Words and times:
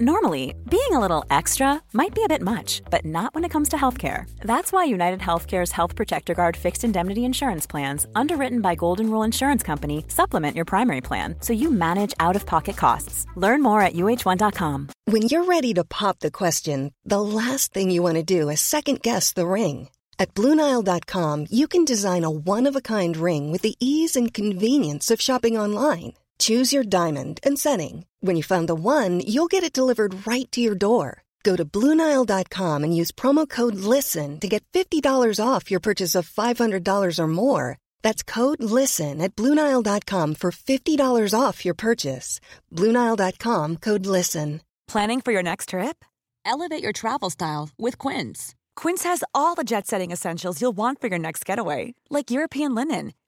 Normally, 0.00 0.56
being 0.68 0.90
a 0.90 0.98
little 0.98 1.24
extra 1.30 1.80
might 1.92 2.16
be 2.16 2.24
a 2.24 2.28
bit 2.28 2.42
much, 2.42 2.82
but 2.90 3.04
not 3.04 3.32
when 3.32 3.44
it 3.44 3.50
comes 3.50 3.68
to 3.68 3.76
healthcare. 3.76 4.28
That's 4.40 4.72
why 4.72 4.82
United 4.82 5.20
Healthcare's 5.20 5.70
Health 5.70 5.94
Protector 5.94 6.34
Guard 6.34 6.56
fixed 6.56 6.82
indemnity 6.82 7.24
insurance 7.24 7.64
plans, 7.64 8.04
underwritten 8.16 8.60
by 8.60 8.74
Golden 8.74 9.08
Rule 9.08 9.22
Insurance 9.22 9.62
Company, 9.62 10.04
supplement 10.08 10.56
your 10.56 10.64
primary 10.64 11.00
plan 11.00 11.36
so 11.38 11.52
you 11.52 11.70
manage 11.70 12.12
out 12.18 12.34
of 12.34 12.44
pocket 12.44 12.76
costs. 12.76 13.24
Learn 13.36 13.62
more 13.62 13.82
at 13.82 13.94
uhone.com. 13.94 14.88
When 15.04 15.22
you're 15.22 15.44
ready 15.44 15.72
to 15.74 15.84
pop 15.84 16.18
the 16.18 16.30
question, 16.32 16.92
the 17.04 17.20
last 17.20 17.72
thing 17.72 17.92
you 17.92 18.02
want 18.02 18.16
to 18.16 18.24
do 18.24 18.48
is 18.48 18.60
second 18.60 19.00
guess 19.00 19.32
the 19.32 19.46
ring. 19.46 19.90
At 20.18 20.34
Bluenile.com, 20.34 21.46
you 21.50 21.68
can 21.68 21.84
design 21.84 22.24
a 22.24 22.30
one 22.30 22.66
of 22.66 22.74
a 22.74 22.80
kind 22.80 23.16
ring 23.16 23.52
with 23.52 23.62
the 23.62 23.76
ease 23.78 24.16
and 24.16 24.34
convenience 24.34 25.12
of 25.12 25.20
shopping 25.20 25.56
online. 25.56 26.14
Choose 26.38 26.72
your 26.72 26.84
diamond 26.84 27.40
and 27.42 27.58
setting. 27.58 28.06
When 28.20 28.36
you 28.36 28.42
find 28.42 28.68
the 28.68 28.74
one, 28.74 29.20
you'll 29.20 29.52
get 29.52 29.64
it 29.64 29.72
delivered 29.74 30.26
right 30.26 30.50
to 30.52 30.60
your 30.62 30.74
door. 30.74 31.22
Go 31.42 31.56
to 31.56 31.64
Bluenile.com 31.66 32.84
and 32.84 32.96
use 32.96 33.12
promo 33.12 33.46
code 33.46 33.74
LISTEN 33.74 34.40
to 34.40 34.48
get 34.48 34.64
$50 34.72 35.04
off 35.38 35.70
your 35.70 35.80
purchase 35.80 36.14
of 36.14 36.26
$500 36.28 37.18
or 37.18 37.28
more. 37.28 37.76
That's 38.02 38.22
code 38.22 38.62
LISTEN 38.62 39.20
at 39.20 39.36
Bluenile.com 39.36 40.36
for 40.36 40.50
$50 40.50 41.38
off 41.38 41.64
your 41.66 41.74
purchase. 41.74 42.40
Bluenile.com 42.72 43.76
code 43.76 44.06
LISTEN. 44.06 44.62
Planning 44.88 45.20
for 45.20 45.32
your 45.32 45.42
next 45.42 45.68
trip? 45.70 46.04
Elevate 46.46 46.82
your 46.82 46.92
travel 46.92 47.30
style 47.30 47.70
with 47.78 47.96
Quince. 47.98 48.54
Quince 48.76 49.04
has 49.04 49.24
all 49.34 49.54
the 49.54 49.64
jet 49.64 49.86
setting 49.86 50.10
essentials 50.10 50.60
you'll 50.60 50.76
want 50.76 51.00
for 51.00 51.06
your 51.08 51.18
next 51.18 51.44
getaway, 51.44 51.94
like 52.10 52.30
European 52.30 52.74
linen, 52.74 53.12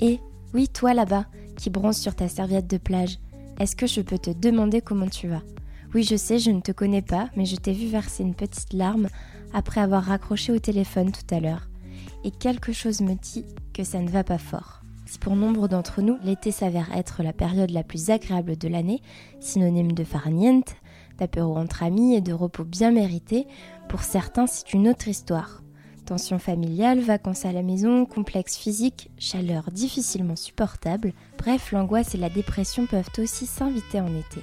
Et 0.00 0.20
oui, 0.52 0.68
toi 0.68 0.92
là-bas, 0.92 1.26
qui 1.56 1.70
bronze 1.70 1.96
sur 1.96 2.14
ta 2.14 2.28
serviette 2.28 2.68
de 2.68 2.76
plage, 2.76 3.18
est-ce 3.58 3.76
que 3.76 3.86
je 3.86 4.00
peux 4.00 4.18
te 4.18 4.30
demander 4.30 4.80
comment 4.80 5.08
tu 5.08 5.28
vas? 5.28 5.42
Oui, 5.94 6.02
je 6.02 6.16
sais, 6.16 6.38
je 6.38 6.50
ne 6.50 6.60
te 6.60 6.72
connais 6.72 7.02
pas, 7.02 7.30
mais 7.36 7.46
je 7.46 7.56
t'ai 7.56 7.72
vu 7.72 7.86
verser 7.86 8.22
une 8.22 8.34
petite 8.34 8.72
larme 8.72 9.08
après 9.52 9.80
avoir 9.80 10.02
raccroché 10.02 10.52
au 10.52 10.58
téléphone 10.58 11.12
tout 11.12 11.34
à 11.34 11.40
l'heure. 11.40 11.68
Et 12.24 12.32
quelque 12.32 12.72
chose 12.72 13.00
me 13.00 13.14
dit 13.14 13.46
que 13.72 13.84
ça 13.84 14.00
ne 14.00 14.10
va 14.10 14.24
pas 14.24 14.38
fort. 14.38 14.82
Si 15.06 15.18
pour 15.18 15.36
nombre 15.36 15.68
d'entre 15.68 16.02
nous, 16.02 16.18
l'été 16.24 16.50
s'avère 16.50 16.92
être 16.94 17.22
la 17.22 17.32
période 17.32 17.70
la 17.70 17.84
plus 17.84 18.10
agréable 18.10 18.56
de 18.56 18.68
l'année, 18.68 19.00
synonyme 19.40 19.92
de 19.92 20.04
farniente, 20.04 20.74
d'apéro 21.18 21.56
entre 21.56 21.82
amis 21.82 22.14
et 22.14 22.20
de 22.20 22.32
repos 22.32 22.64
bien 22.64 22.90
mérité, 22.90 23.46
pour 23.88 24.02
certains 24.02 24.46
c'est 24.46 24.72
une 24.72 24.88
autre 24.88 25.08
histoire. 25.08 25.62
Tension 26.06 26.38
familiale, 26.38 27.00
vacances 27.00 27.46
à 27.46 27.52
la 27.52 27.62
maison, 27.62 28.04
complexe 28.04 28.56
physique, 28.56 29.10
chaleur 29.18 29.70
difficilement 29.70 30.36
supportable, 30.36 31.12
bref, 31.38 31.72
l'angoisse 31.72 32.14
et 32.14 32.18
la 32.18 32.28
dépression 32.28 32.86
peuvent 32.86 33.08
aussi 33.18 33.46
s'inviter 33.46 34.00
en 34.00 34.08
été. 34.08 34.42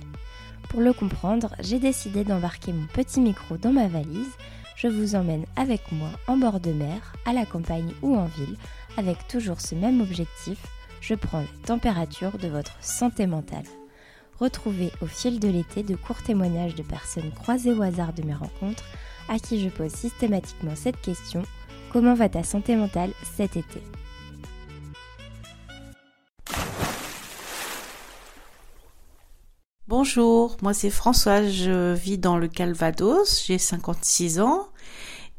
Pour 0.69 0.81
le 0.81 0.93
comprendre, 0.93 1.55
j'ai 1.59 1.79
décidé 1.79 2.23
d'embarquer 2.23 2.73
mon 2.73 2.87
petit 2.87 3.21
micro 3.21 3.57
dans 3.57 3.73
ma 3.73 3.87
valise. 3.87 4.31
Je 4.75 4.87
vous 4.87 5.15
emmène 5.15 5.45
avec 5.55 5.91
moi 5.91 6.09
en 6.27 6.37
bord 6.37 6.59
de 6.59 6.71
mer, 6.71 7.13
à 7.25 7.33
la 7.33 7.45
campagne 7.45 7.91
ou 8.01 8.15
en 8.15 8.25
ville, 8.25 8.57
avec 8.97 9.27
toujours 9.27 9.61
ce 9.61 9.75
même 9.75 10.01
objectif, 10.01 10.57
je 11.01 11.15
prends 11.15 11.41
la 11.41 11.67
température 11.67 12.37
de 12.37 12.47
votre 12.47 12.75
santé 12.79 13.27
mentale. 13.27 13.65
Retrouvez 14.41 14.91
au 15.03 15.05
fil 15.05 15.39
de 15.39 15.47
l'été 15.47 15.83
de 15.83 15.95
courts 15.95 16.23
témoignages 16.23 16.73
de 16.73 16.81
personnes 16.81 17.31
croisées 17.31 17.73
au 17.73 17.83
hasard 17.83 18.11
de 18.11 18.23
mes 18.23 18.33
rencontres 18.33 18.85
à 19.29 19.37
qui 19.37 19.61
je 19.61 19.69
pose 19.69 19.91
systématiquement 19.91 20.75
cette 20.75 20.99
question 20.99 21.43
Comment 21.93 22.15
va 22.15 22.27
ta 22.27 22.43
santé 22.43 22.75
mentale 22.75 23.11
cet 23.37 23.55
été? 23.55 23.83
Bonjour, 29.87 30.57
moi 30.63 30.73
c'est 30.73 30.89
Françoise, 30.89 31.51
je 31.51 31.93
vis 31.93 32.17
dans 32.17 32.37
le 32.39 32.47
Calvados, 32.47 33.45
j'ai 33.45 33.59
56 33.59 34.39
ans 34.39 34.69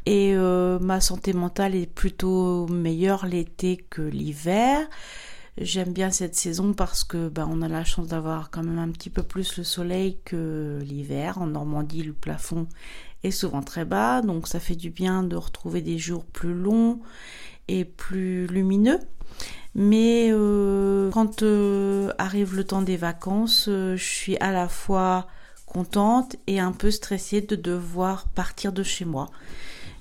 et 0.07 0.33
euh, 0.37 0.79
ma 0.79 1.01
santé 1.01 1.33
mentale 1.33 1.75
est 1.75 1.93
plutôt 1.93 2.69
meilleure 2.69 3.27
l'été 3.27 3.79
que 3.79 4.03
l'hiver. 4.03 4.87
J'aime 5.59 5.93
bien 5.93 6.11
cette 6.11 6.35
saison 6.35 6.73
parce 6.73 7.05
que 7.05 7.29
bah, 7.29 7.47
on 7.49 7.61
a 7.61 7.69
la 7.69 7.85
chance 7.85 8.09
d'avoir 8.09 8.51
quand 8.51 8.63
même 8.63 8.79
un 8.79 8.91
petit 8.91 9.11
peu 9.11 9.23
plus 9.23 9.59
le 9.59 9.65
soleil 9.65 10.19
que 10.25 10.79
l'hiver. 10.83 11.39
En 11.39 11.47
Normandie, 11.47 12.03
le 12.03 12.15
plafond 12.15 12.67
est 13.23 13.31
souvent 13.31 13.63
très 13.63 13.85
bas, 13.85 14.23
donc 14.23 14.49
ça 14.49 14.61
fait 14.61 14.77
du 14.77 14.91
bien 14.91 15.23
de 15.23 15.37
retrouver 15.37 15.83
des 15.83 15.99
jours 15.99 16.25
plus 16.25 16.55
longs 16.55 17.01
et 17.69 17.85
plus 17.85 18.47
lumineux. 18.47 18.99
Mais 19.75 20.29
euh, 20.31 21.11
quand 21.11 21.43
euh, 21.43 22.13
arrive 22.19 22.55
le 22.55 22.65
temps 22.65 22.83
des 22.83 22.97
vacances, 22.97 23.67
euh, 23.69 23.97
je 23.97 24.05
suis 24.05 24.37
à 24.39 24.53
la 24.53 24.69
fois 24.69 25.27
contente 25.67 26.37
et 26.47 26.61
un 26.61 26.73
peu 26.73 26.91
stressée 26.91 27.41
de 27.41 27.57
devoir 27.57 28.29
partir 28.29 28.73
de 28.73 28.83
chez 28.83 29.05
moi. 29.05 29.31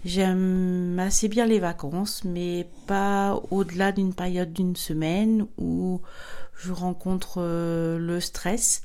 J'aime 0.04 0.98
assez 1.00 1.28
bien 1.28 1.46
les 1.46 1.60
vacances, 1.60 2.24
mais 2.24 2.68
pas 2.88 3.40
au-delà 3.52 3.92
d'une 3.92 4.14
période 4.14 4.52
d'une 4.52 4.76
semaine 4.76 5.46
où 5.58 6.02
je 6.56 6.72
rencontre 6.72 7.42
le 7.42 8.20
stress 8.20 8.82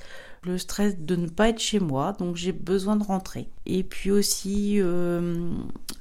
le 0.47 0.59
stress 0.59 0.99
de 0.99 1.17
ne 1.17 1.29
pas 1.29 1.49
être 1.49 1.59
chez 1.59 1.81
moi, 1.81 2.13
donc 2.19 2.37
j'ai 2.37 2.53
besoin 2.53 2.97
de 2.97 3.03
rentrer. 3.03 3.49
Et 3.67 3.83
puis 3.83 4.11
aussi, 4.11 4.81
euh, 4.81 5.51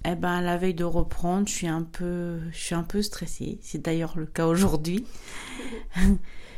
eh 0.06 0.16
ben, 0.16 0.42
la 0.42 0.58
veille 0.58 0.74
de 0.74 0.84
reprendre, 0.84 1.48
je 1.48 1.54
suis 1.54 1.68
un 1.68 1.82
peu, 1.82 2.40
je 2.52 2.58
suis 2.58 2.76
un 2.76 2.84
peu 2.84 3.02
stressée. 3.02 3.58
C'est 3.62 3.82
d'ailleurs 3.82 4.18
le 4.18 4.26
cas 4.26 4.48
aujourd'hui. 4.48 5.06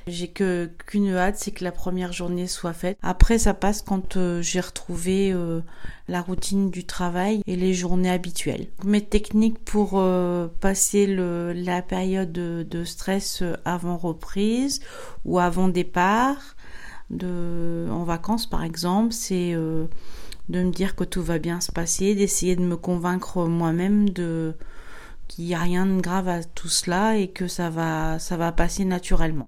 j'ai 0.08 0.28
que 0.28 0.70
qu'une 0.88 1.14
hâte, 1.16 1.38
c'est 1.38 1.52
que 1.52 1.64
la 1.64 1.72
première 1.72 2.14
journée 2.14 2.48
soit 2.48 2.74
faite. 2.74 2.98
Après, 3.02 3.38
ça 3.38 3.54
passe 3.54 3.82
quand 3.82 4.18
euh, 4.18 4.42
j'ai 4.42 4.60
retrouvé 4.60 5.32
euh, 5.32 5.62
la 6.08 6.22
routine 6.22 6.70
du 6.70 6.86
travail 6.86 7.42
et 7.46 7.56
les 7.56 7.74
journées 7.74 8.10
habituelles. 8.10 8.68
Mes 8.84 9.04
techniques 9.04 9.60
pour 9.64 9.92
euh, 9.96 10.48
passer 10.60 11.08
le, 11.08 11.54
la 11.54 11.82
période 11.82 12.32
de, 12.32 12.84
stress 12.84 13.44
avant 13.66 13.98
reprise 13.98 14.80
ou 15.26 15.40
avant 15.40 15.68
départ 15.68 16.56
de, 17.10 17.88
en 17.92 18.04
vacances 18.04 18.46
par 18.46 18.64
exemple, 18.64 19.14
c'est 19.14 19.54
euh, 19.54 19.86
de 20.50 20.64
me 20.64 20.72
dire 20.72 20.96
que 20.96 21.04
tout 21.04 21.22
va 21.22 21.40
bien 21.40 21.62
se 21.62 21.72
passer, 21.72 22.16
d'essayer 22.16 22.56
de 22.56 22.64
me 22.64 22.78
convaincre 22.78 23.46
moi-même 23.46 24.10
de 24.10 24.56
qu'il 25.28 25.46
n'y 25.46 25.56
a 25.56 25.60
rien 25.60 25.86
de 25.86 26.00
grave 26.00 26.30
à 26.30 26.44
tout 26.44 26.70
cela 26.70 27.18
et 27.18 27.28
que 27.28 27.50
ça 27.50 27.70
va, 27.70 28.18
ça 28.18 28.38
va 28.38 28.54
passer 28.54 28.86
naturellement. 28.86 29.48